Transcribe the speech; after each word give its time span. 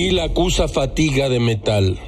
Él 0.00 0.20
acusa 0.20 0.68
fatiga 0.68 1.28
de 1.28 1.40
metal. 1.40 1.98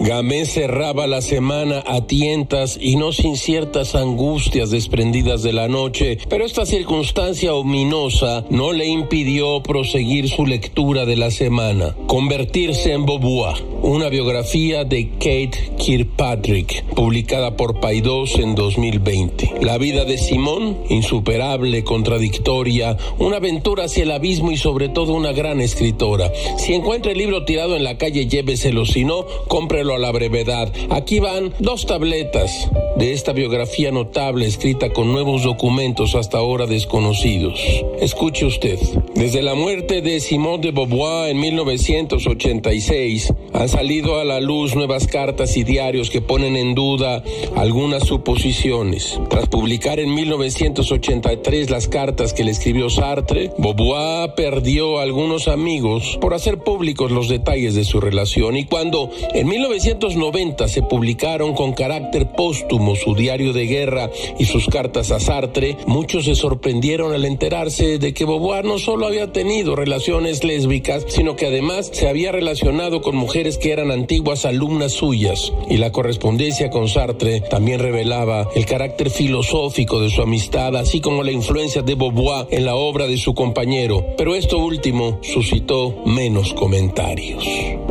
Gamé 0.00 0.44
cerraba 0.44 1.06
la 1.06 1.22
semana 1.22 1.82
a 1.86 2.06
tientas 2.06 2.78
y 2.78 2.96
no 2.96 3.12
sin 3.12 3.36
ciertas 3.36 3.94
angustias 3.94 4.70
desprendidas 4.70 5.42
de 5.42 5.54
la 5.54 5.68
noche, 5.68 6.18
pero 6.28 6.44
esta 6.44 6.66
circunstancia 6.66 7.54
ominosa 7.54 8.44
no 8.50 8.72
le 8.72 8.86
impidió 8.86 9.62
proseguir 9.62 10.28
su 10.28 10.44
lectura 10.44 11.06
de 11.06 11.16
la 11.16 11.30
semana, 11.30 11.96
convertirse 12.06 12.92
en 12.92 13.06
Beauvoir, 13.06 13.56
una 13.82 14.10
biografía 14.10 14.84
de 14.84 15.08
Kate 15.12 15.72
Kirkpatrick, 15.78 16.84
publicada 16.94 17.56
por 17.56 17.80
Paidós 17.80 18.38
en 18.38 18.54
2020. 18.54 19.54
La 19.62 19.78
vida 19.78 20.04
de 20.04 20.18
Simón, 20.18 20.76
insuperable, 20.90 21.84
contradictoria, 21.84 22.98
una 23.18 23.38
aventura 23.38 23.84
hacia 23.84 24.02
el 24.02 24.10
abismo 24.10 24.52
y 24.52 24.58
sobre 24.58 24.90
todo 24.90 25.14
una 25.14 25.32
gran 25.32 25.62
escritora. 25.62 26.30
Si 26.58 26.74
encuentra 26.74 27.12
el 27.12 27.18
libro 27.18 27.46
tirado 27.46 27.76
en 27.76 27.84
la 27.84 27.96
calle, 27.96 28.26
lléveselo, 28.26 28.84
si 28.84 29.04
no, 29.04 29.24
cómprelo 29.48 29.85
a 29.94 29.98
la 29.98 30.10
brevedad. 30.12 30.72
Aquí 30.90 31.20
van 31.20 31.52
dos 31.58 31.86
tabletas 31.86 32.70
de 32.96 33.12
esta 33.12 33.32
biografía 33.32 33.90
notable 33.90 34.46
escrita 34.46 34.92
con 34.92 35.12
nuevos 35.12 35.42
documentos 35.42 36.14
hasta 36.14 36.38
ahora 36.38 36.66
desconocidos. 36.66 37.60
Escuche 38.00 38.46
usted. 38.46 38.78
Desde 39.14 39.42
la 39.42 39.54
muerte 39.54 40.00
de 40.00 40.20
Simone 40.20 40.62
de 40.62 40.70
Beauvoir 40.72 41.30
en 41.30 41.40
1986 41.40 43.32
han 43.52 43.68
salido 43.68 44.18
a 44.18 44.24
la 44.24 44.40
luz 44.40 44.74
nuevas 44.74 45.06
cartas 45.06 45.56
y 45.56 45.64
diarios 45.64 46.10
que 46.10 46.20
ponen 46.20 46.56
en 46.56 46.74
duda 46.74 47.22
algunas 47.54 48.04
suposiciones. 48.04 49.20
Tras 49.28 49.48
publicar 49.48 50.00
en 50.00 50.14
1983 50.14 51.70
las 51.70 51.88
cartas 51.88 52.32
que 52.32 52.44
le 52.44 52.50
escribió 52.50 52.90
Sartre, 52.90 53.50
Beauvoir 53.58 54.34
perdió 54.34 54.98
a 54.98 55.02
algunos 55.02 55.48
amigos 55.48 56.18
por 56.20 56.34
hacer 56.34 56.58
públicos 56.58 57.10
los 57.10 57.28
detalles 57.28 57.74
de 57.74 57.84
su 57.84 58.00
relación 58.00 58.56
y 58.56 58.64
cuando 58.64 59.10
en 59.34 59.46
1990 59.76 60.68
se 60.68 60.80
publicaron 60.80 61.54
con 61.54 61.74
carácter 61.74 62.32
póstumo 62.32 62.96
su 62.96 63.14
diario 63.14 63.52
de 63.52 63.66
guerra 63.66 64.10
y 64.38 64.46
sus 64.46 64.68
cartas 64.68 65.10
a 65.10 65.20
Sartre, 65.20 65.76
muchos 65.86 66.24
se 66.24 66.34
sorprendieron 66.34 67.12
al 67.12 67.26
enterarse 67.26 67.98
de 67.98 68.14
que 68.14 68.24
Beauvoir 68.24 68.64
no 68.64 68.78
solo 68.78 69.06
había 69.06 69.32
tenido 69.32 69.76
relaciones 69.76 70.44
lésbicas, 70.44 71.04
sino 71.08 71.36
que 71.36 71.46
además 71.46 71.90
se 71.92 72.08
había 72.08 72.32
relacionado 72.32 73.02
con 73.02 73.16
mujeres 73.16 73.58
que 73.58 73.72
eran 73.72 73.90
antiguas 73.90 74.46
alumnas 74.46 74.92
suyas. 74.92 75.52
Y 75.68 75.76
la 75.76 75.92
correspondencia 75.92 76.70
con 76.70 76.88
Sartre 76.88 77.42
también 77.42 77.78
revelaba 77.78 78.48
el 78.54 78.64
carácter 78.64 79.10
filosófico 79.10 80.00
de 80.00 80.08
su 80.08 80.22
amistad, 80.22 80.74
así 80.74 81.02
como 81.02 81.22
la 81.22 81.32
influencia 81.32 81.82
de 81.82 81.96
Beauvoir 81.96 82.46
en 82.50 82.64
la 82.64 82.76
obra 82.76 83.06
de 83.06 83.18
su 83.18 83.34
compañero. 83.34 84.06
Pero 84.16 84.34
esto 84.34 84.56
último 84.58 85.18
suscitó 85.22 86.02
menos 86.06 86.54
comentarios. 86.54 87.44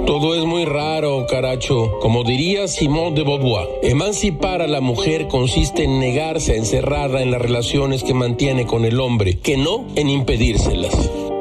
Todo 0.08 0.36
es 0.36 0.46
muy 0.46 0.66
raro, 0.66 1.28
caracho. 1.30 1.75
Como 1.76 2.24
diría 2.24 2.70
Simone 2.70 3.16
de 3.16 3.24
Beauvoir, 3.24 3.68
emancipar 3.84 4.62
a 4.62 4.68
la 4.68 4.80
mujer 4.80 5.28
consiste 5.28 5.84
en 5.84 6.00
negarse 6.00 6.54
a 6.54 6.56
encerrarla 6.56 7.22
en 7.22 7.32
las 7.32 7.42
relaciones 7.42 8.04
que 8.04 8.14
mantiene 8.14 8.66
con 8.66 8.86
el 8.86 9.00
hombre, 9.02 9.40
que 9.40 9.58
no 9.58 9.86
en 9.96 10.10
impedírselas. 10.10 11.35